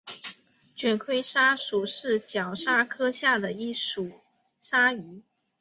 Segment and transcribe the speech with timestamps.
[0.75, 4.09] 卷盔鲨属是角鲨科下的一属
[4.59, 5.21] 鲨鱼。